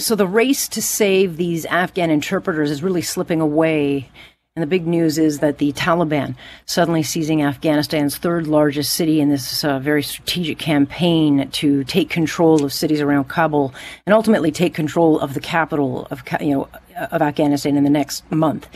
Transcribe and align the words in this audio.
So 0.00 0.16
the 0.16 0.26
race 0.26 0.66
to 0.68 0.82
save 0.82 1.36
these 1.36 1.64
Afghan 1.66 2.10
interpreters 2.10 2.68
is 2.68 2.82
really 2.82 3.00
slipping 3.00 3.40
away. 3.40 4.10
And 4.56 4.62
the 4.62 4.66
big 4.66 4.88
news 4.88 5.18
is 5.18 5.38
that 5.38 5.58
the 5.58 5.72
Taliban 5.72 6.34
suddenly 6.66 7.04
seizing 7.04 7.42
Afghanistan's 7.42 8.18
third 8.18 8.48
largest 8.48 8.92
city 8.92 9.20
in 9.20 9.28
this 9.28 9.62
uh, 9.62 9.78
very 9.78 10.02
strategic 10.02 10.58
campaign 10.58 11.48
to 11.50 11.84
take 11.84 12.10
control 12.10 12.64
of 12.64 12.72
cities 12.72 13.00
around 13.00 13.28
Kabul 13.28 13.72
and 14.04 14.14
ultimately 14.14 14.50
take 14.50 14.74
control 14.74 15.20
of 15.20 15.32
the 15.32 15.40
capital 15.40 16.08
of 16.10 16.22
you 16.40 16.54
know 16.54 16.68
of 17.12 17.22
Afghanistan 17.22 17.76
in 17.76 17.84
the 17.84 17.90
next 17.90 18.28
month. 18.32 18.68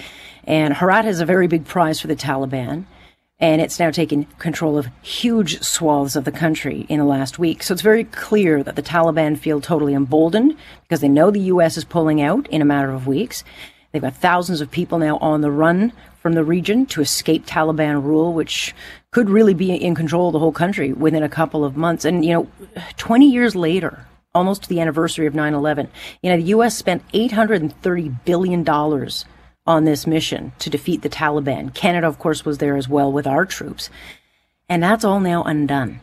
And 0.45 0.75
Herat 0.75 1.05
is 1.05 1.21
a 1.21 1.27
very 1.27 1.49
big 1.49 1.65
prize 1.65 2.01
for 2.01 2.07
the 2.07 2.17
Taliban 2.17 2.87
and 3.41 3.61
it's 3.61 3.79
now 3.79 3.91
taken 3.91 4.25
control 4.39 4.77
of 4.77 4.89
huge 5.03 5.63
swaths 5.63 6.17
of 6.17 6.25
the 6.25 6.33
country 6.33 6.87
in 6.89 6.99
the 6.99 7.05
last 7.05 7.39
week. 7.39 7.63
So 7.63 7.73
it's 7.73 7.83
very 7.83 8.05
clear 8.05 8.63
that 8.63 8.75
the 8.75 8.83
Taliban 8.83 9.39
feel 9.39 9.61
totally 9.61 9.95
emboldened 9.95 10.57
because 10.83 11.01
they 11.01 11.09
know 11.09 11.31
the 11.31 11.41
U.S. 11.41 11.77
is 11.77 11.85
pulling 11.85 12.21
out 12.21 12.49
in 12.49 12.61
a 12.61 12.65
matter 12.65 12.91
of 12.91 13.07
weeks. 13.07 13.45
They've 13.93 14.03
got 14.03 14.17
thousands 14.17 14.61
of 14.61 14.71
people 14.71 14.99
now 14.99 15.19
on 15.19 15.41
the 15.41 15.51
run 15.51 15.93
from 16.21 16.33
the 16.35 16.45
region 16.45 16.85
to 16.87 17.01
escape 17.01 17.47
Taliban 17.47 18.03
rule, 18.03 18.35
which 18.35 18.75
could 19.13 19.31
really 19.31 19.55
be 19.55 19.73
in 19.73 19.95
control 19.95 20.29
of 20.29 20.33
the 20.33 20.39
whole 20.41 20.53
country 20.53 20.93
within 20.93 21.23
a 21.23 21.29
couple 21.29 21.65
of 21.65 21.77
months. 21.77 22.05
And, 22.05 22.25
you 22.25 22.33
know, 22.33 22.49
20 22.97 23.31
years 23.31 23.55
later, 23.55 24.05
almost 24.35 24.65
to 24.65 24.69
the 24.69 24.81
anniversary 24.81 25.27
of 25.27 25.35
9 25.35 25.55
11, 25.55 25.89
you 26.23 26.31
know, 26.31 26.37
the 26.37 26.49
U.S. 26.49 26.77
spent 26.77 27.07
$830 27.13 28.25
billion 28.25 28.65
on 29.69 29.85
this 29.85 30.07
mission 30.07 30.53
to 30.59 30.71
defeat 30.71 31.03
the 31.03 31.09
Taliban. 31.09 31.73
Canada, 31.75 32.09
of 32.09 32.19
course, 32.19 32.45
was 32.45 32.59
there 32.59 32.77
as 32.77 32.89
well 32.89 33.13
with 33.13 33.27
our 33.27 33.45
troops. 33.45 33.91
And 34.69 34.83
that's 34.83 35.05
all 35.05 35.21
now 35.21 35.45
undone. 35.45 36.01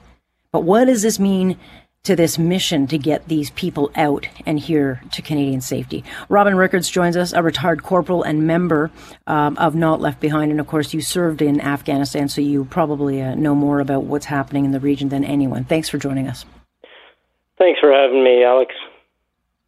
But 0.51 0.63
what 0.63 0.85
does 0.85 1.01
this 1.01 1.19
mean 1.19 1.57
to 2.05 2.15
this 2.15 2.37
mission 2.37 2.87
to 2.87 2.97
get 2.97 3.27
these 3.27 3.49
people 3.51 3.91
out 3.95 4.27
and 4.45 4.59
here 4.59 5.01
to 5.11 5.21
Canadian 5.21 5.59
safety. 5.59 6.03
Robin 6.29 6.55
Rickards 6.55 6.87
joins 6.87 7.17
us, 7.17 7.33
a 7.33 7.41
retired 7.41 7.81
corporal 7.81 8.21
and 8.21 8.45
member 8.45 8.91
um, 9.25 9.57
of 9.57 9.73
Not 9.75 10.01
Left 10.01 10.19
Behind. 10.19 10.51
And 10.51 10.59
of 10.59 10.67
course, 10.67 10.93
you 10.93 11.01
served 11.01 11.41
in 11.41 11.59
Afghanistan, 11.59 12.29
so 12.29 12.41
you 12.41 12.65
probably 12.65 13.21
uh, 13.21 13.33
know 13.33 13.55
more 13.55 13.79
about 13.79 14.03
what's 14.03 14.27
happening 14.27 14.65
in 14.65 14.71
the 14.71 14.79
region 14.79 15.09
than 15.09 15.23
anyone. 15.23 15.65
Thanks 15.65 15.89
for 15.89 15.97
joining 15.97 16.27
us. 16.27 16.45
Thanks 17.57 17.79
for 17.79 17.91
having 17.91 18.23
me, 18.23 18.43
Alex. 18.43 18.75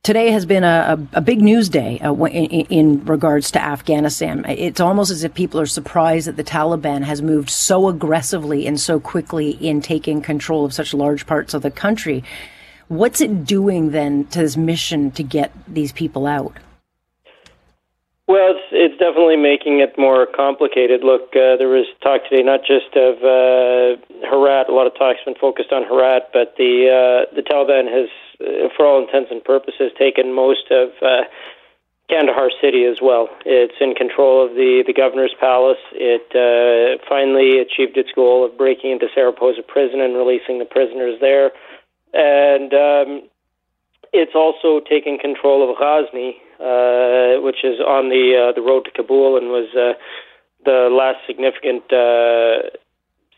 Today 0.08 0.32
has 0.32 0.46
been 0.46 0.64
a, 0.64 0.98
a, 1.14 1.18
a 1.18 1.22
big 1.22 1.42
news 1.42 1.68
day 1.68 2.00
uh, 2.00 2.14
in, 2.14 2.46
in, 2.46 3.04
regards 3.04 3.52
to 3.52 3.62
Afghanistan. 3.62 4.46
It's 4.48 4.80
almost 4.80 5.12
as 5.12 5.26
if 5.26 5.34
people 5.34 5.60
are 5.60 5.66
surprised 5.66 6.30
that 6.30 6.38
the 6.38 6.46
Taliban 6.46 7.04
has 7.04 7.22
moved 7.22 7.50
so 7.50 7.90
aggressively 7.90 8.66
and 8.68 8.80
so 8.80 9.02
quickly 9.02 9.50
in 9.50 9.82
taking 9.82 10.22
control 10.22 10.64
of 10.64 10.74
such 10.74 10.94
large 10.94 11.28
parts 11.28 11.54
of 11.54 11.62
the 11.62 11.70
country. 11.70 12.24
What's 12.88 13.20
it 13.20 13.44
doing 13.44 13.92
then 13.92 14.24
to 14.28 14.40
this 14.40 14.56
mission 14.56 15.12
to 15.12 15.24
get 15.24 15.52
these 15.68 15.92
people 15.92 16.26
out? 16.26 16.56
Well, 18.28 18.52
it's 18.52 18.68
it's 18.72 19.00
definitely 19.00 19.38
making 19.38 19.80
it 19.80 19.96
more 19.98 20.28
complicated. 20.28 21.00
Look, 21.02 21.32
uh, 21.32 21.56
there 21.56 21.72
was 21.72 21.88
talk 22.04 22.28
today 22.28 22.44
not 22.44 22.60
just 22.60 22.92
of 22.92 23.24
uh, 23.24 23.96
Herat. 24.28 24.68
A 24.68 24.76
lot 24.76 24.86
of 24.86 24.94
talk's 25.00 25.24
been 25.24 25.40
focused 25.40 25.72
on 25.72 25.88
Herat, 25.88 26.36
but 26.36 26.60
the 26.60 26.92
uh, 26.92 27.34
the 27.34 27.42
Taliban 27.42 27.88
has 27.88 28.12
uh, 28.44 28.68
for 28.76 28.86
all 28.86 29.00
intents 29.00 29.32
and 29.32 29.40
purposes, 29.44 29.96
taken 29.98 30.36
most 30.36 30.68
of 30.72 30.92
uh, 31.02 31.24
Kandahar 32.10 32.52
city 32.62 32.84
as 32.84 33.00
well. 33.02 33.30
It's 33.46 33.80
in 33.80 33.96
control 33.96 34.44
of 34.44 34.56
the, 34.56 34.84
the 34.86 34.94
governor's 34.94 35.36
palace. 35.40 35.80
It 35.92 36.28
uh, 36.36 37.04
finally 37.08 37.60
achieved 37.60 37.98
its 37.98 38.12
goal 38.16 38.46
of 38.46 38.58
breaking 38.58 38.92
into 38.92 39.08
Sarposa 39.16 39.66
prison 39.66 40.00
and 40.00 40.16
releasing 40.16 40.60
the 40.60 40.66
prisoners 40.66 41.20
there. 41.20 41.52
And 42.14 42.72
um, 42.74 43.10
it's 44.14 44.36
also 44.36 44.80
taken 44.84 45.18
control 45.18 45.64
of 45.64 45.76
Ghazni, 45.78 46.38
uh, 46.60 47.42
which 47.42 47.64
is 47.64 47.80
on 47.80 48.10
the 48.10 48.50
uh, 48.50 48.52
the 48.54 48.62
road 48.62 48.86
to 48.86 48.92
Kabul 48.92 49.38
and 49.38 49.48
was 49.48 49.70
uh, 49.76 49.94
the 50.66 50.90
last 50.92 51.26
significant 51.26 51.86
uh, 51.94 52.70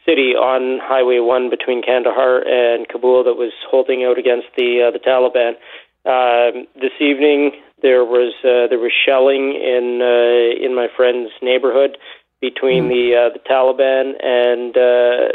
city 0.05 0.33
on 0.33 0.79
Highway 0.81 1.19
1 1.19 1.49
between 1.49 1.83
Kandahar 1.83 2.41
and 2.41 2.87
Kabul 2.87 3.23
that 3.25 3.35
was 3.35 3.53
holding 3.69 4.03
out 4.03 4.17
against 4.17 4.47
the 4.57 4.87
uh, 4.87 4.91
the 4.91 4.99
Taliban. 4.99 5.59
Um, 6.07 6.65
this 6.75 6.95
evening 6.99 7.51
there 7.81 8.03
was 8.03 8.33
uh, 8.43 8.67
there 8.67 8.79
was 8.79 8.91
shelling 8.91 9.53
in 9.55 9.99
uh, 10.01 10.65
in 10.65 10.75
my 10.75 10.87
friend's 10.95 11.31
neighborhood 11.41 11.97
between 12.41 12.85
mm. 12.85 12.89
the 12.89 13.05
uh, 13.15 13.29
the 13.33 13.43
Taliban 13.43 14.15
and 14.23 14.75
uh, 14.75 15.27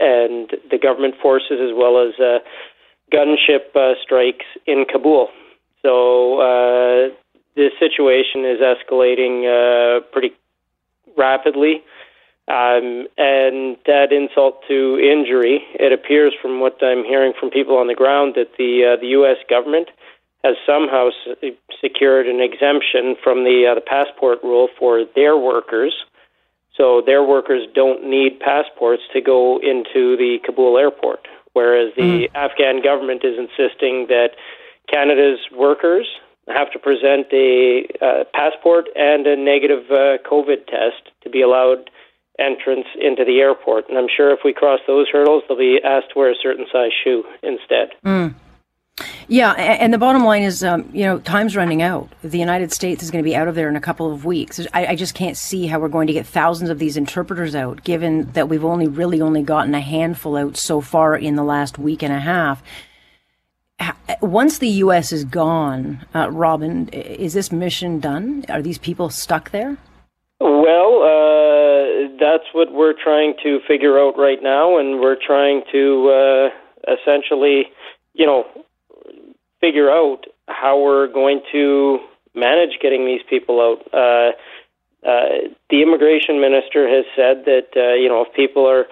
and 0.00 0.50
the 0.70 0.78
government 0.78 1.14
forces 1.20 1.58
as 1.60 1.74
well 1.74 2.00
as 2.00 2.14
uh, 2.18 2.38
gunship 3.12 3.74
uh, 3.76 3.94
strikes 4.02 4.46
in 4.66 4.84
Kabul. 4.90 5.28
So 5.82 6.40
uh, 6.40 7.14
this 7.56 7.72
situation 7.78 8.44
is 8.44 8.60
escalating 8.60 9.44
uh, 9.46 10.00
pretty 10.12 10.32
rapidly. 11.16 11.82
Um, 12.48 13.06
and 13.16 13.76
that 13.86 14.08
insult 14.10 14.66
to 14.66 14.98
injury, 14.98 15.62
it 15.74 15.92
appears 15.92 16.34
from 16.42 16.60
what 16.60 16.82
I'm 16.82 17.04
hearing 17.04 17.32
from 17.38 17.50
people 17.50 17.76
on 17.78 17.86
the 17.86 17.94
ground 17.94 18.34
that 18.34 18.50
the 18.58 18.94
uh, 18.94 19.00
the 19.00 19.06
U.S. 19.18 19.36
government 19.48 19.88
has 20.42 20.56
somehow 20.66 21.08
s- 21.08 21.54
secured 21.80 22.26
an 22.26 22.40
exemption 22.40 23.14
from 23.22 23.44
the 23.44 23.70
uh, 23.70 23.76
the 23.76 23.80
passport 23.80 24.42
rule 24.42 24.68
for 24.76 25.04
their 25.14 25.36
workers, 25.36 25.94
so 26.76 27.00
their 27.00 27.22
workers 27.22 27.62
don't 27.76 28.04
need 28.04 28.40
passports 28.40 29.02
to 29.12 29.20
go 29.20 29.58
into 29.58 30.16
the 30.16 30.38
Kabul 30.44 30.76
airport, 30.76 31.28
whereas 31.52 31.92
the 31.94 32.26
mm. 32.26 32.34
Afghan 32.34 32.82
government 32.82 33.22
is 33.24 33.38
insisting 33.38 34.08
that 34.08 34.30
Canada's 34.92 35.40
workers 35.56 36.06
have 36.48 36.70
to 36.72 36.78
present 36.78 37.26
a 37.32 37.86
uh, 38.00 38.24
passport 38.34 38.86
and 38.94 39.26
a 39.26 39.36
negative 39.36 39.90
uh, 39.90 40.18
COVID 40.28 40.66
test 40.66 41.10
to 41.22 41.30
be 41.30 41.40
allowed 41.40 41.90
entrance 42.38 42.86
into 43.00 43.24
the 43.24 43.38
airport. 43.38 43.88
And 43.88 43.98
I'm 43.98 44.08
sure 44.14 44.32
if 44.32 44.40
we 44.44 44.52
cross 44.52 44.80
those 44.86 45.08
hurdles, 45.10 45.44
they'll 45.48 45.58
be 45.58 45.78
asked 45.84 46.12
to 46.12 46.18
wear 46.18 46.30
a 46.30 46.34
certain 46.40 46.66
size 46.72 46.90
shoe 47.04 47.24
instead. 47.42 47.90
Mm. 48.04 48.34
Yeah, 49.28 49.52
and 49.52 49.94
the 49.94 49.98
bottom 49.98 50.24
line 50.24 50.42
is, 50.42 50.62
um, 50.62 50.90
you 50.92 51.04
know, 51.04 51.18
time's 51.20 51.56
running 51.56 51.80
out. 51.80 52.12
The 52.22 52.38
United 52.38 52.72
States 52.72 53.02
is 53.02 53.10
going 53.10 53.24
to 53.24 53.28
be 53.28 53.34
out 53.34 53.48
of 53.48 53.54
there 53.54 53.68
in 53.68 53.76
a 53.76 53.80
couple 53.80 54.12
of 54.12 54.24
weeks. 54.24 54.60
I, 54.74 54.86
I, 54.86 54.96
just 54.96 55.14
can't 55.14 55.36
see 55.36 55.66
how 55.66 55.78
we're 55.78 55.88
going 55.88 56.08
to 56.08 56.12
get 56.12 56.26
thousands 56.26 56.68
of 56.68 56.78
these 56.78 56.96
interpreters 56.96 57.54
out, 57.54 57.84
given 57.84 58.30
that 58.32 58.48
we've 58.48 58.64
only 58.64 58.88
really 58.88 59.22
only 59.22 59.42
gotten 59.42 59.74
a 59.74 59.80
handful 59.80 60.36
out 60.36 60.56
so 60.56 60.80
far 60.80 61.16
in 61.16 61.36
the 61.36 61.44
last 61.44 61.78
week 61.78 62.02
and 62.02 62.12
a 62.12 62.20
half. 62.20 62.62
Once 64.20 64.58
the 64.58 64.68
U.S. 64.68 65.12
is 65.12 65.24
gone, 65.24 66.04
uh, 66.14 66.30
Robin, 66.30 66.88
is 66.88 67.32
this 67.32 67.50
mission 67.50 68.00
done? 68.00 68.44
Are 68.48 68.62
these 68.62 68.78
people 68.78 69.10
stuck 69.10 69.50
there? 69.50 69.76
Well, 70.40 71.02
uh, 71.02 72.16
that's 72.18 72.44
what 72.52 72.72
we're 72.72 72.94
trying 72.94 73.34
to 73.42 73.60
figure 73.66 73.98
out 73.98 74.18
right 74.18 74.42
now, 74.42 74.78
and 74.78 75.00
we're 75.00 75.16
trying 75.16 75.62
to 75.72 76.10
uh, 76.10 76.92
essentially, 76.92 77.64
you 78.14 78.26
know, 78.26 78.44
figure 79.60 79.90
out 79.90 80.24
how 80.48 80.80
we're 80.80 81.06
going 81.06 81.40
to 81.52 81.98
manage 82.34 82.78
getting 82.80 83.06
these 83.06 83.22
people 83.28 83.60
out. 83.60 83.86
Uh, 83.92 84.32
uh, 85.06 85.48
the 85.70 85.82
immigration 85.82 86.40
minister 86.40 86.88
has 86.88 87.04
said 87.16 87.44
that 87.44 87.68
uh, 87.76 87.94
you 87.94 88.08
know 88.08 88.24
if 88.26 88.32
people 88.34 88.68
are 88.68 88.86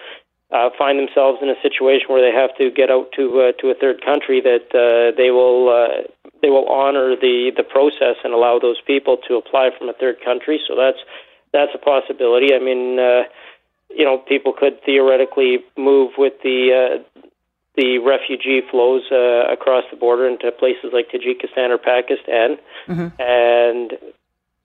uh, 0.53 0.71
find 0.77 0.99
themselves 0.99 1.39
in 1.43 1.49
a 1.49 1.61
situation 1.63 2.07
where 2.09 2.21
they 2.21 2.37
have 2.37 2.57
to 2.59 2.71
get 2.71 2.91
out 2.91 3.13
to 3.13 3.41
uh, 3.41 3.53
to 3.61 3.71
a 3.71 3.75
third 3.75 4.05
country, 4.05 4.41
that 4.41 4.67
uh, 4.75 5.15
they 5.17 5.31
will 5.31 5.69
uh, 5.69 6.03
they 6.43 6.51
will 6.51 6.69
honor 6.69 7.15
the 7.15 7.53
the 7.57 7.63
process 7.63 8.17
and 8.25 8.33
allow 8.33 8.59
those 8.59 8.81
people 8.87 9.17
to 9.29 9.37
apply 9.37 9.71
from 9.77 9.89
a 9.89 9.93
third 9.93 10.17
country. 10.25 10.61
So 10.67 10.75
that's 10.75 10.99
that's 11.53 11.73
a 11.75 11.79
possibility. 11.79 12.55
I 12.55 12.59
mean, 12.59 12.99
uh, 12.99 13.23
you 13.91 14.05
know, 14.05 14.19
people 14.19 14.53
could 14.53 14.83
theoretically 14.85 15.59
move 15.77 16.13
with 16.19 16.35
the 16.43 16.75
uh, 16.75 17.21
the 17.77 17.99
refugee 17.99 18.63
flows 18.71 19.03
uh, 19.13 19.53
across 19.53 19.85
the 19.91 19.97
border 19.97 20.27
into 20.27 20.51
places 20.51 20.91
like 20.93 21.11
Tajikistan 21.11 21.71
or 21.71 21.79
Pakistan, 21.79 22.59
mm-hmm. 22.89 23.09
and 23.21 23.93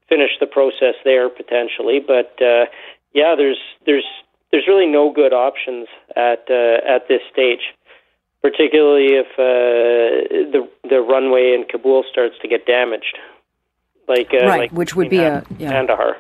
finish 0.09 0.31
the 0.39 0.47
process 0.47 0.95
there 1.03 1.29
potentially. 1.29 1.99
But 1.99 2.33
uh, 2.41 2.65
yeah, 3.13 3.35
there's 3.37 3.59
there's 3.85 4.05
there's 4.51 4.67
really 4.67 4.87
no 4.87 5.11
good 5.11 5.33
options 5.33 5.87
at 6.15 6.45
uh, 6.49 6.77
at 6.87 7.07
this 7.07 7.21
stage, 7.31 7.73
particularly 8.41 9.15
if 9.15 9.27
uh, 9.37 10.51
the 10.51 10.69
the 10.89 11.01
runway 11.01 11.53
in 11.53 11.65
Kabul 11.69 12.03
starts 12.09 12.35
to 12.41 12.47
get 12.47 12.65
damaged, 12.65 13.17
like 14.07 14.29
uh, 14.33 14.45
right, 14.45 14.59
like 14.59 14.71
which 14.71 14.95
would 14.95 15.09
be 15.09 15.19
a 15.19 15.43
yeah. 15.57 15.71
Kandahar. 15.71 16.17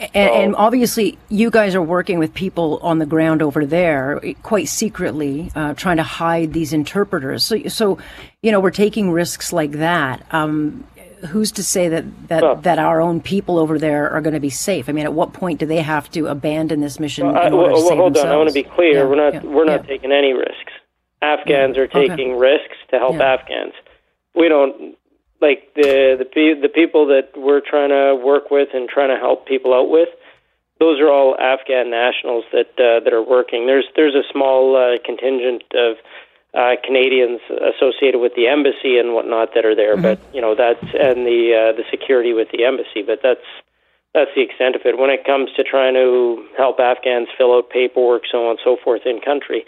And, 0.00 0.14
and, 0.14 0.54
obviously, 0.54 1.18
you 1.28 1.50
guys 1.50 1.74
are 1.74 1.82
working 1.82 2.20
with 2.20 2.32
people 2.32 2.78
on 2.82 3.00
the 3.00 3.06
ground 3.06 3.42
over 3.42 3.66
there, 3.66 4.20
quite 4.44 4.68
secretly, 4.68 5.50
uh, 5.56 5.74
trying 5.74 5.96
to 5.96 6.04
hide 6.04 6.52
these 6.52 6.72
interpreters. 6.72 7.44
So, 7.44 7.66
so, 7.66 7.98
you 8.40 8.52
know, 8.52 8.60
we're 8.60 8.70
taking 8.70 9.10
risks 9.10 9.52
like 9.52 9.72
that. 9.72 10.24
Um, 10.32 10.84
who's 11.26 11.52
to 11.52 11.62
say 11.62 11.88
that 11.88 12.28
that, 12.28 12.62
that 12.62 12.78
our 12.78 13.00
own 13.00 13.20
people 13.20 13.58
over 13.58 13.78
there 13.78 14.10
are 14.10 14.20
going 14.20 14.34
to 14.34 14.40
be 14.40 14.50
safe? 14.50 14.88
I 14.88 14.92
mean, 14.92 15.04
at 15.04 15.14
what 15.14 15.32
point 15.32 15.60
do 15.60 15.66
they 15.66 15.82
have 15.82 16.10
to 16.12 16.26
abandon 16.26 16.80
this 16.80 17.00
mission? 17.00 17.26
Well, 17.26 17.36
I, 17.36 17.48
well, 17.50 17.72
well 17.72 17.96
hold 17.96 18.14
themselves? 18.14 18.20
on. 18.20 18.28
I 18.28 18.36
want 18.36 18.48
to 18.48 18.54
be 18.54 18.62
clear. 18.62 18.98
Yeah, 18.98 19.04
we're 19.04 19.16
not 19.16 19.34
yeah, 19.34 19.42
we're 19.42 19.64
not 19.64 19.84
yeah. 19.84 19.88
taking 19.88 20.12
any 20.12 20.32
risks. 20.32 20.72
Afghans 21.20 21.76
are 21.76 21.88
taking 21.88 22.32
okay. 22.32 22.40
risks 22.40 22.76
to 22.90 22.98
help 22.98 23.16
Afghans 23.16 23.74
we 24.38 24.48
don't 24.48 24.96
like 25.40 25.74
the 25.74 26.16
the 26.18 26.54
the 26.62 26.68
people 26.68 27.06
that 27.06 27.30
we're 27.36 27.60
trying 27.60 27.90
to 27.90 28.14
work 28.24 28.50
with 28.50 28.68
and 28.72 28.88
trying 28.88 29.10
to 29.10 29.18
help 29.18 29.46
people 29.46 29.74
out 29.74 29.90
with. 29.90 30.08
Those 30.78 31.00
are 31.00 31.10
all 31.10 31.36
Afghan 31.38 31.90
nationals 31.90 32.44
that 32.52 32.70
uh, 32.78 33.02
that 33.02 33.12
are 33.12 33.22
working. 33.22 33.66
There's 33.66 33.86
there's 33.96 34.14
a 34.14 34.22
small 34.32 34.76
uh, 34.76 34.98
contingent 35.04 35.64
of 35.74 35.96
uh, 36.58 36.74
Canadians 36.82 37.40
associated 37.48 38.18
with 38.18 38.34
the 38.34 38.48
embassy 38.48 38.98
and 38.98 39.14
whatnot 39.14 39.54
that 39.54 39.64
are 39.64 39.76
there, 39.76 39.94
mm-hmm. 39.94 40.18
but 40.18 40.18
you 40.34 40.40
know 40.40 40.56
that's 40.56 40.82
and 40.82 41.24
the 41.24 41.54
uh, 41.54 41.76
the 41.76 41.84
security 41.88 42.32
with 42.32 42.48
the 42.50 42.64
embassy. 42.64 43.02
But 43.06 43.20
that's 43.22 43.46
that's 44.12 44.30
the 44.34 44.42
extent 44.42 44.74
of 44.74 44.82
it. 44.84 44.98
When 44.98 45.10
it 45.10 45.24
comes 45.24 45.50
to 45.54 45.62
trying 45.62 45.94
to 45.94 46.44
help 46.56 46.80
Afghans 46.80 47.28
fill 47.38 47.54
out 47.54 47.70
paperwork, 47.70 48.24
so 48.30 48.46
on 48.46 48.50
and 48.50 48.58
so 48.64 48.76
forth 48.82 49.02
in 49.06 49.20
country, 49.20 49.64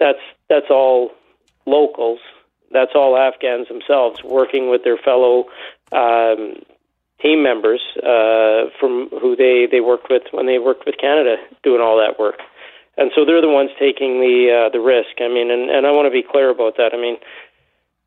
that's 0.00 0.18
that's 0.48 0.66
all 0.68 1.12
locals. 1.64 2.18
That's 2.72 2.92
all 2.96 3.16
Afghans 3.16 3.68
themselves 3.68 4.24
working 4.24 4.68
with 4.68 4.82
their 4.82 4.96
fellow 4.96 5.44
um, 5.92 6.56
team 7.20 7.44
members 7.44 7.82
uh, 7.98 8.66
from 8.80 9.10
who 9.20 9.36
they 9.36 9.68
they 9.70 9.80
worked 9.80 10.10
with 10.10 10.24
when 10.32 10.46
they 10.46 10.58
worked 10.58 10.86
with 10.86 10.96
Canada, 10.98 11.36
doing 11.62 11.80
all 11.80 11.98
that 11.98 12.18
work 12.18 12.40
and 12.96 13.10
so 13.14 13.24
they're 13.24 13.40
the 13.40 13.48
ones 13.48 13.70
taking 13.78 14.20
the 14.20 14.52
uh, 14.52 14.68
the 14.68 14.80
risk. 14.80 15.16
I 15.20 15.28
mean, 15.28 15.50
and, 15.50 15.70
and 15.70 15.86
I 15.86 15.90
want 15.92 16.06
to 16.06 16.12
be 16.12 16.22
clear 16.22 16.50
about 16.50 16.76
that. 16.76 16.92
I 16.92 17.00
mean, 17.00 17.16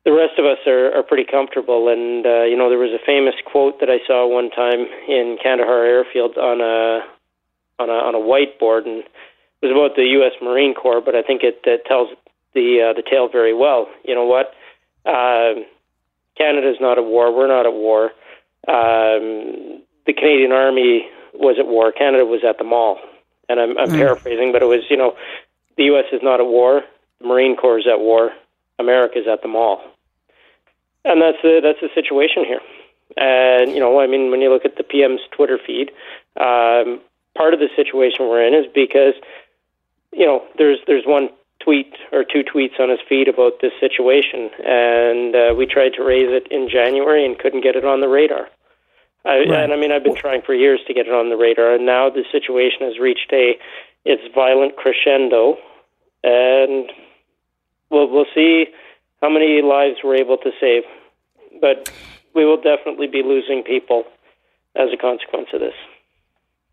the 0.04 0.12
rest 0.12 0.38
of 0.38 0.46
us 0.46 0.62
are, 0.66 0.94
are 0.94 1.02
pretty 1.02 1.26
comfortable. 1.26 1.88
And 1.90 2.24
uh, 2.24 2.44
you 2.46 2.56
know, 2.56 2.70
there 2.70 2.78
was 2.78 2.94
a 2.94 3.02
famous 3.04 3.34
quote 3.44 3.80
that 3.80 3.90
I 3.90 3.98
saw 4.06 4.26
one 4.26 4.50
time 4.50 4.86
in 5.08 5.38
Kandahar 5.42 5.84
Airfield 5.84 6.38
on 6.38 6.60
a 6.62 7.02
on 7.82 7.90
a 7.90 7.98
on 7.98 8.14
a 8.14 8.22
whiteboard, 8.22 8.86
and 8.86 9.02
it 9.02 9.62
was 9.66 9.74
about 9.74 9.96
the 9.96 10.06
U.S. 10.22 10.38
Marine 10.40 10.74
Corps. 10.74 11.02
But 11.02 11.16
I 11.16 11.22
think 11.22 11.42
it, 11.42 11.60
it 11.64 11.82
tells 11.86 12.10
the 12.54 12.86
uh, 12.86 12.92
the 12.94 13.02
tale 13.02 13.28
very 13.28 13.54
well. 13.54 13.90
You 14.04 14.14
know 14.14 14.26
what? 14.26 14.54
Uh, 15.04 15.66
Canada's 16.38 16.78
not 16.80 16.98
at 16.98 17.04
war. 17.04 17.34
We're 17.34 17.50
not 17.50 17.66
at 17.66 17.74
war. 17.74 18.14
Um, 18.68 19.82
the 20.06 20.14
Canadian 20.14 20.52
Army 20.52 21.10
was 21.34 21.56
at 21.58 21.66
war. 21.66 21.90
Canada 21.90 22.24
was 22.24 22.42
at 22.48 22.58
the 22.58 22.64
mall 22.64 22.98
and 23.48 23.60
I'm, 23.60 23.78
I'm 23.78 23.88
mm. 23.88 23.96
paraphrasing, 23.96 24.52
but 24.52 24.62
it 24.62 24.66
was 24.66 24.82
you 24.90 24.96
know, 24.96 25.16
the 25.76 25.84
U.S. 25.84 26.06
is 26.12 26.20
not 26.22 26.40
at 26.40 26.46
war, 26.46 26.82
the 27.20 27.26
Marine 27.26 27.56
Corps 27.56 27.78
is 27.78 27.86
at 27.86 28.00
war, 28.00 28.30
America 28.78 29.18
is 29.18 29.26
at 29.26 29.42
the 29.42 29.48
mall, 29.48 29.82
and 31.04 31.20
that's 31.20 31.38
the 31.42 31.60
that's 31.62 31.80
the 31.80 31.90
situation 31.94 32.44
here. 32.44 32.60
And 33.16 33.72
you 33.72 33.80
know, 33.80 34.00
I 34.00 34.06
mean, 34.06 34.30
when 34.30 34.40
you 34.40 34.50
look 34.50 34.64
at 34.64 34.76
the 34.76 34.84
PM's 34.84 35.20
Twitter 35.30 35.58
feed, 35.64 35.90
um, 36.36 37.00
part 37.36 37.54
of 37.54 37.60
the 37.60 37.68
situation 37.76 38.28
we're 38.28 38.46
in 38.46 38.54
is 38.54 38.66
because 38.74 39.14
you 40.12 40.26
know 40.26 40.44
there's 40.58 40.78
there's 40.86 41.04
one 41.06 41.28
tweet 41.60 41.94
or 42.12 42.24
two 42.24 42.42
tweets 42.42 42.78
on 42.78 42.90
his 42.90 42.98
feed 43.08 43.28
about 43.28 43.60
this 43.60 43.72
situation, 43.80 44.50
and 44.64 45.34
uh, 45.34 45.54
we 45.56 45.66
tried 45.66 45.94
to 45.94 46.04
raise 46.04 46.28
it 46.28 46.46
in 46.50 46.68
January 46.68 47.24
and 47.24 47.38
couldn't 47.38 47.62
get 47.62 47.76
it 47.76 47.84
on 47.84 48.00
the 48.00 48.08
radar. 48.08 48.48
I, 49.26 49.38
right. 49.38 49.64
And 49.64 49.72
I 49.72 49.76
mean, 49.76 49.90
I've 49.90 50.04
been 50.04 50.14
trying 50.14 50.42
for 50.42 50.54
years 50.54 50.80
to 50.86 50.94
get 50.94 51.06
it 51.06 51.12
on 51.12 51.30
the 51.30 51.36
radar, 51.36 51.74
and 51.74 51.84
now 51.84 52.08
the 52.08 52.24
situation 52.30 52.82
has 52.82 52.98
reached 52.98 53.32
a 53.32 53.54
its 54.04 54.22
violent 54.32 54.76
crescendo, 54.76 55.56
and 56.22 56.90
we'll 57.90 58.08
we'll 58.08 58.30
see 58.34 58.66
how 59.20 59.28
many 59.28 59.62
lives 59.62 59.96
we're 60.04 60.16
able 60.16 60.38
to 60.38 60.50
save, 60.60 60.84
but 61.60 61.90
we 62.34 62.44
will 62.44 62.60
definitely 62.60 63.08
be 63.08 63.22
losing 63.22 63.64
people 63.64 64.04
as 64.76 64.88
a 64.92 64.96
consequence 64.96 65.48
of 65.52 65.60
this. 65.60 65.74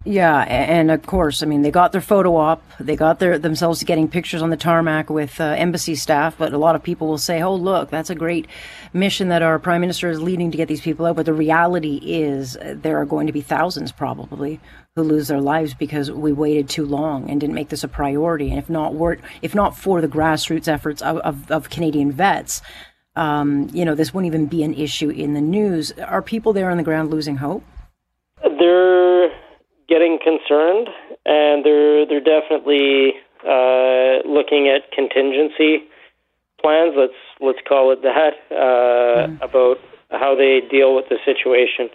Yeah, 0.06 0.42
and 0.42 0.92
of 0.92 1.06
course, 1.06 1.42
I 1.42 1.46
mean, 1.46 1.62
they 1.62 1.72
got 1.72 1.94
their 1.94 2.02
photo 2.02 2.36
op. 2.36 2.62
They 2.78 2.98
got 2.98 3.20
their 3.20 3.40
themselves 3.40 3.82
getting 3.84 4.10
pictures 4.10 4.42
on 4.42 4.50
the 4.50 4.58
tarmac 4.58 5.10
with 5.10 5.40
uh, 5.40 5.56
embassy 5.58 5.96
staff. 5.96 6.38
But 6.38 6.52
a 6.52 6.58
lot 6.58 6.76
of 6.76 6.84
people 6.84 7.08
will 7.08 7.18
say, 7.18 7.42
"Oh, 7.42 7.56
look, 7.56 7.90
that's 7.90 8.10
a 8.10 8.16
great 8.16 8.48
mission 8.92 9.30
that 9.30 9.42
our 9.42 9.58
prime 9.60 9.80
minister 9.80 10.10
is 10.10 10.22
leading 10.22 10.52
to 10.52 10.58
get 10.58 10.68
these 10.68 10.82
people 10.82 11.06
out." 11.06 11.16
But 11.16 11.26
the 11.26 11.34
reality 11.34 12.02
is, 12.04 12.58
uh, 12.58 12.76
there 12.78 12.98
are 12.98 13.06
going 13.06 13.28
to 13.28 13.34
be 13.34 13.40
thousands, 13.40 13.94
probably, 13.94 14.60
who 14.98 15.04
lose 15.04 15.30
their 15.30 15.40
lives 15.40 15.74
because 15.74 16.12
we 16.12 16.34
waited 16.34 16.68
too 16.68 16.86
long 16.86 17.30
and 17.30 17.40
didn't 17.40 17.56
make 17.56 17.70
this 17.70 17.86
a 17.86 17.88
priority. 17.88 18.50
And 18.50 18.60
if 18.60 18.70
not, 18.70 18.96
were, 18.96 19.20
if 19.42 19.56
not 19.56 19.78
for 19.78 20.02
the 20.02 20.10
grassroots 20.10 20.68
efforts 20.68 21.02
of, 21.02 21.18
of, 21.20 21.50
of 21.50 21.70
Canadian 21.70 22.12
vets, 22.12 22.62
um, 23.16 23.70
you 23.72 23.86
know, 23.86 23.96
this 23.96 24.14
wouldn't 24.14 24.28
even 24.28 24.48
be 24.48 24.64
an 24.64 24.74
issue 24.74 25.10
in 25.10 25.34
the 25.34 25.42
news. 25.42 25.94
Are 25.94 26.22
people 26.22 26.52
there 26.52 26.70
on 26.70 26.76
the 26.76 26.84
ground 26.84 27.10
losing 27.10 27.38
hope? 27.38 27.64
They're 28.42 29.32
getting 29.88 30.20
concerned, 30.24 30.90
and 31.26 31.66
they're 31.66 32.06
they're 32.06 32.24
definitely 32.24 33.14
uh, 33.48 34.28
looking 34.28 34.68
at 34.68 34.92
contingency 34.92 35.84
plans. 36.62 36.94
Let's 36.98 37.20
let's 37.40 37.60
call 37.68 37.92
it 37.92 38.02
that 38.04 38.34
uh, 38.52 39.28
mm. 39.28 39.42
about 39.42 39.80
how 40.12 40.36
they 40.36 40.62
deal 40.70 40.96
with 40.96 41.10
the 41.10 41.18
situation. 41.26 41.90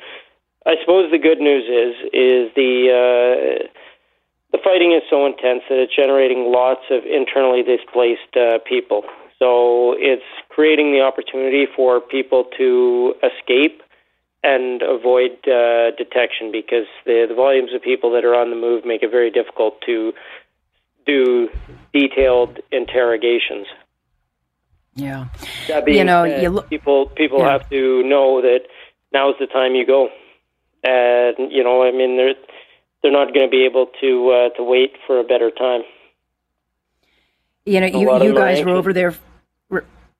I 0.66 0.74
suppose 0.80 1.10
the 1.10 1.18
good 1.18 1.40
news 1.40 1.64
is 1.64 1.94
is 2.12 2.52
the 2.54 2.72
uh, 2.92 3.66
the 4.52 4.58
fighting 4.62 4.92
is 4.92 5.02
so 5.08 5.26
intense 5.26 5.62
that 5.68 5.78
it's 5.78 5.94
generating 5.94 6.52
lots 6.52 6.84
of 6.90 7.04
internally 7.04 7.62
displaced 7.62 8.36
uh, 8.36 8.58
people. 8.68 9.04
So 9.38 9.94
it's 9.98 10.24
creating 10.48 10.92
the 10.92 11.00
opportunity 11.00 11.66
for 11.76 12.00
people 12.00 12.44
to 12.58 13.14
escape 13.22 13.82
and 14.42 14.82
avoid 14.82 15.32
uh, 15.48 15.90
detection 15.96 16.52
because 16.52 16.86
the, 17.04 17.26
the 17.28 17.34
volumes 17.34 17.70
of 17.74 17.82
people 17.82 18.12
that 18.12 18.24
are 18.24 18.34
on 18.34 18.50
the 18.50 18.56
move 18.56 18.84
make 18.84 19.02
it 19.02 19.10
very 19.10 19.30
difficult 19.30 19.80
to 19.86 20.12
do 21.06 21.48
detailed 21.92 22.58
interrogations. 22.70 23.66
Yeah, 24.94 25.26
you 25.86 26.04
know, 26.04 26.26
said, 26.26 26.42
you 26.42 26.50
lo- 26.50 26.62
people 26.62 27.06
people 27.06 27.38
yeah. 27.38 27.52
have 27.52 27.70
to 27.70 28.02
know 28.02 28.42
that 28.42 28.62
now's 29.12 29.36
the 29.38 29.46
time 29.46 29.74
you 29.74 29.86
go, 29.86 30.08
and 30.82 31.52
you 31.52 31.62
know, 31.62 31.84
I 31.84 31.92
mean, 31.92 32.16
they're 32.16 32.34
they're 33.02 33.12
not 33.12 33.32
going 33.32 33.46
to 33.46 33.50
be 33.50 33.64
able 33.64 33.86
to 34.00 34.30
uh, 34.30 34.56
to 34.56 34.64
wait 34.64 34.96
for 35.06 35.20
a 35.20 35.24
better 35.24 35.52
time. 35.52 35.82
You 37.64 37.80
know, 37.80 37.86
you 37.86 38.24
you 38.24 38.34
guys 38.34 38.64
were 38.64 38.72
over 38.72 38.92
there, 38.92 39.14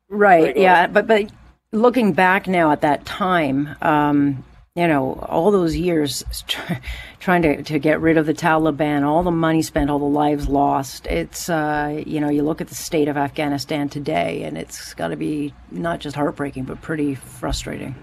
right? 0.09 0.57
Yeah, 0.57 0.87
but 0.87 1.09
but 1.09 1.33
looking 1.73 2.13
back 2.13 2.47
now 2.47 2.71
at 2.71 2.81
that 2.83 3.05
time, 3.05 3.77
um, 3.83 4.45
you 4.75 4.87
know, 4.87 5.15
all 5.29 5.51
those 5.51 5.77
years 5.77 6.23
try, 6.47 6.81
trying 7.21 7.43
to, 7.43 7.63
to 7.65 7.79
get 7.79 8.01
rid 8.01 8.17
of 8.17 8.27
the 8.27 8.35
Taliban, 8.35 9.05
all 9.05 9.23
the 9.23 9.31
money 9.31 9.63
spent, 9.63 9.91
all 9.91 9.99
the 9.99 10.05
lives 10.05 10.49
lost. 10.49 11.07
It's, 11.07 11.49
uh, 11.49 12.03
you 12.07 12.21
know, 12.21 12.29
you 12.29 12.43
look 12.43 12.61
at 12.61 12.69
the 12.69 12.75
state 12.75 13.09
of 13.09 13.17
Afghanistan 13.17 13.89
today, 13.89 14.43
and 14.45 14.57
it's 14.57 14.95
got 14.95 15.09
to 15.09 15.17
be 15.17 15.53
not 15.71 16.01
just 16.01 16.17
heartbreaking, 16.17 16.65
but 16.65 16.81
pretty 16.81 17.15
frustrating. 17.15 17.95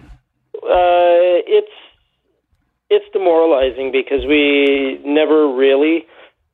Uh, 0.55 1.41
it's 1.47 1.71
it's 2.89 3.05
demoralizing 3.13 3.91
because 3.91 4.25
we 4.27 5.01
never 5.03 5.51
really 5.53 6.05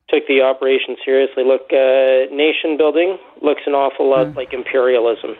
took 0.08 0.26
the 0.28 0.40
operation 0.40 0.96
seriously. 1.04 1.44
Look, 1.44 1.72
uh, 1.72 2.34
nation 2.34 2.76
building 2.76 3.18
looks 3.42 3.62
an 3.66 3.74
awful 3.74 4.08
lot 4.08 4.28
mm. 4.28 4.36
like 4.36 4.52
imperialism 4.52 5.36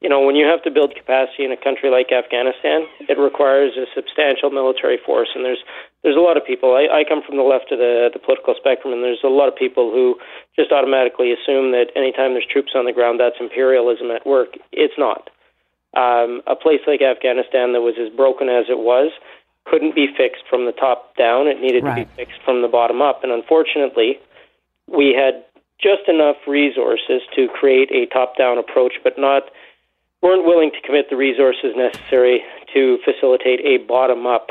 you 0.00 0.08
know, 0.08 0.22
when 0.22 0.36
you 0.36 0.46
have 0.46 0.62
to 0.62 0.70
build 0.70 0.94
capacity 0.94 1.44
in 1.44 1.50
a 1.50 1.58
country 1.58 1.90
like 1.90 2.14
Afghanistan, 2.14 2.86
it 3.10 3.18
requires 3.18 3.74
a 3.74 3.90
substantial 3.94 4.50
military 4.50 4.98
force, 5.04 5.28
and 5.34 5.44
there's 5.44 5.58
there's 6.02 6.16
a 6.16 6.22
lot 6.22 6.36
of 6.36 6.46
people. 6.46 6.78
I, 6.78 7.02
I 7.02 7.02
come 7.02 7.18
from 7.26 7.36
the 7.36 7.42
left 7.42 7.72
of 7.74 7.82
the 7.82 8.10
the 8.14 8.22
political 8.22 8.54
spectrum, 8.54 8.94
and 8.94 9.02
there's 9.02 9.26
a 9.26 9.32
lot 9.32 9.50
of 9.50 9.58
people 9.58 9.90
who 9.90 10.14
just 10.54 10.70
automatically 10.70 11.34
assume 11.34 11.74
that 11.74 11.90
anytime 11.98 12.38
there's 12.38 12.46
troops 12.46 12.78
on 12.78 12.86
the 12.86 12.94
ground, 12.94 13.18
that's 13.18 13.42
imperialism 13.42 14.14
at 14.14 14.24
work. 14.24 14.54
It's 14.70 14.94
not. 14.94 15.30
Um, 15.96 16.46
a 16.46 16.54
place 16.54 16.84
like 16.86 17.02
Afghanistan 17.02 17.72
that 17.74 17.82
was 17.82 17.98
as 17.98 18.14
broken 18.14 18.48
as 18.48 18.70
it 18.70 18.78
was 18.78 19.10
couldn't 19.66 19.94
be 19.94 20.06
fixed 20.06 20.46
from 20.48 20.64
the 20.64 20.72
top 20.72 21.16
down. 21.16 21.48
It 21.48 21.60
needed 21.60 21.82
right. 21.82 22.06
to 22.06 22.06
be 22.06 22.24
fixed 22.24 22.40
from 22.44 22.62
the 22.62 22.68
bottom 22.68 23.02
up, 23.02 23.24
and 23.26 23.32
unfortunately, 23.32 24.20
we 24.86 25.10
had 25.10 25.42
just 25.82 26.08
enough 26.08 26.36
resources 26.46 27.22
to 27.34 27.48
create 27.48 27.90
a 27.90 28.06
top 28.06 28.38
down 28.38 28.58
approach, 28.58 28.94
but 29.02 29.18
not 29.18 29.50
weren't 30.22 30.44
willing 30.46 30.70
to 30.70 30.80
commit 30.86 31.06
the 31.10 31.16
resources 31.16 31.74
necessary 31.76 32.42
to 32.74 32.98
facilitate 33.04 33.60
a 33.60 33.78
bottom 33.86 34.26
up 34.26 34.48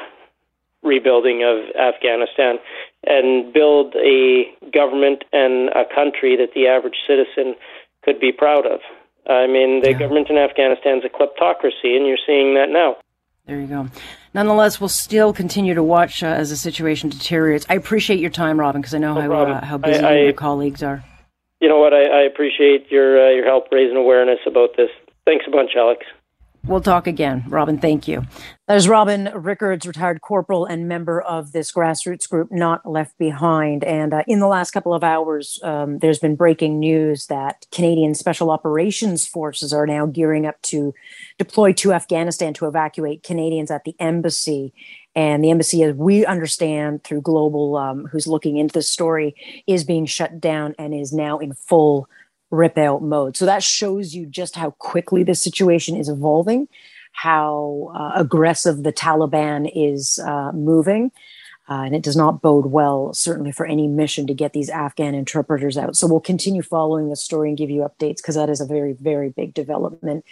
rebuilding 0.84 1.44
of 1.44 1.76
Afghanistan 1.76 2.58
and 3.06 3.54
build 3.54 3.96
a 3.96 4.46
government 4.72 5.24
and 5.34 5.70
a 5.70 5.84
country 5.94 6.36
that 6.38 6.54
the 6.54 6.68
average 6.68 6.98
citizen 7.06 7.56
could 8.04 8.20
be 8.20 8.32
proud 8.32 8.66
of. 8.66 8.80
I 9.28 9.48
mean, 9.48 9.82
the 9.82 9.92
yeah. 9.92 10.00
government 10.00 10.30
in 10.30 10.38
Afghanistan 10.38 11.00
is 11.00 11.04
a 11.04 11.10
kleptocracy, 11.10 11.98
and 11.98 12.08
you're 12.08 12.18
seeing 12.26 12.54
that 12.56 12.70
now. 12.70 12.96
There 13.46 13.60
you 13.60 13.68
go. 13.68 13.88
Nonetheless, 14.34 14.80
we'll 14.80 14.90
still 14.90 15.34
continue 15.34 15.74
to 15.74 15.84
watch 15.84 16.22
uh, 16.22 16.28
as 16.28 16.50
the 16.50 16.56
situation 16.56 17.10
deteriorates. 17.10 17.66
I 17.70 17.76
appreciate 17.76 18.20
your 18.20 18.30
time, 18.30 18.60
Robin, 18.60 18.82
because 18.82 18.94
I 18.94 19.00
know 19.00 19.16
no 19.16 19.22
how, 19.22 19.52
uh, 19.52 19.66
how 19.66 19.78
busy 19.78 20.04
I, 20.04 20.12
I, 20.12 20.18
your 20.20 20.34
colleagues 20.34 20.84
are. 20.84 21.04
You 21.60 21.68
know 21.68 21.80
what? 21.80 21.94
I, 21.94 22.04
I 22.04 22.22
appreciate 22.22 22.92
your 22.92 23.28
uh, 23.28 23.32
your 23.32 23.46
help 23.46 23.68
raising 23.72 23.98
awareness 23.98 24.40
about 24.46 24.78
this 24.78 24.90
Thanks 25.28 25.44
a 25.46 25.52
bunch, 25.52 25.72
Alex. 25.76 26.06
We'll 26.64 26.80
talk 26.80 27.06
again. 27.06 27.44
Robin, 27.50 27.78
thank 27.78 28.08
you. 28.08 28.24
That 28.70 28.78
is 28.78 28.88
Robin 28.88 29.30
Rickards, 29.36 29.86
retired 29.86 30.22
corporal 30.22 30.66
and 30.66 30.88
member 30.88 31.22
of 31.22 31.52
this 31.52 31.70
grassroots 31.70 32.30
group, 32.30 32.50
Not 32.50 32.90
Left 32.90 33.18
Behind. 33.18 33.84
And 33.84 34.14
uh, 34.14 34.24
in 34.26 34.40
the 34.40 34.48
last 34.48 34.72
couple 34.72 34.94
of 34.94 35.04
hours, 35.04 35.60
um, 35.64 36.00
there's 36.00 36.20
been 36.20 36.38
breaking 36.38 36.80
news 36.80 37.26
that 37.28 37.66
Canadian 37.74 38.16
Special 38.16 38.52
Operations 38.52 39.28
Forces 39.28 39.74
are 39.74 39.86
now 39.86 40.06
gearing 40.06 40.46
up 40.46 40.62
to 40.64 40.94
deploy 41.38 41.74
to 41.74 41.92
Afghanistan 41.92 42.54
to 42.54 42.66
evacuate 42.66 43.24
Canadians 43.24 43.70
at 43.70 43.84
the 43.84 43.96
embassy. 44.00 44.74
And 45.14 45.44
the 45.44 45.52
embassy, 45.52 45.84
as 45.84 45.94
we 45.94 46.26
understand 46.26 47.04
through 47.04 47.22
Global, 47.22 47.76
um, 47.76 48.06
who's 48.06 48.28
looking 48.28 48.56
into 48.56 48.74
this 48.74 48.90
story, 48.90 49.36
is 49.68 49.84
being 49.84 50.06
shut 50.06 50.40
down 50.40 50.74
and 50.80 50.94
is 50.94 51.12
now 51.12 51.38
in 51.38 51.54
full 51.54 52.08
rip 52.52 52.78
out 52.78 53.02
mode. 53.02 53.36
So 53.36 53.46
that 53.46 53.64
shows 53.64 54.14
you 54.14 54.26
just 54.26 54.56
how 54.56 54.72
quickly 54.72 55.24
the 55.24 55.36
situation 55.36 55.96
is 55.96 56.10
evolving, 56.10 56.68
how 57.12 57.92
uh, 57.96 58.12
aggressive 58.16 58.84
the 58.84 58.94
Taliban 58.94 59.70
is 59.74 60.20
uh, 60.20 60.52
moving. 60.54 61.12
Uh, 61.70 61.84
and 61.84 61.94
it 61.94 62.02
does 62.02 62.16
not 62.16 62.42
bode 62.42 62.68
well, 62.68 63.14
certainly 63.14 63.52
for 63.52 63.66
any 63.66 63.88
mission 63.88 64.26
to 64.26 64.34
get 64.34 64.54
these 64.54 64.70
Afghan 64.70 65.14
interpreters 65.14 65.78
out. 65.78 65.98
So 65.98 66.08
we'll 66.08 66.22
continue 66.22 66.62
following 66.62 67.10
the 67.10 67.18
story 67.18 67.50
and 67.50 67.58
give 67.58 67.70
you 67.70 67.82
updates 67.82 68.18
because 68.18 68.36
that 68.36 68.50
is 68.50 68.62
a 68.62 68.66
very, 68.66 68.94
very 68.94 69.30
big 69.30 69.54
development 69.54 70.24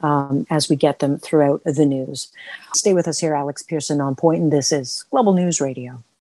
um, 0.00 0.48
as 0.50 0.68
we 0.68 0.74
get 0.74 0.98
them 0.98 1.16
throughout 1.16 1.62
the 1.64 1.86
news. 1.86 2.32
Stay 2.74 2.92
with 2.92 3.06
us 3.06 3.20
here, 3.20 3.36
Alex 3.36 3.62
Pierson 3.62 4.00
on 4.00 4.16
point, 4.16 4.42
and 4.42 4.52
this 4.52 4.72
is 4.72 5.04
Global 5.12 5.32
News 5.32 5.60
Radio. 5.60 6.02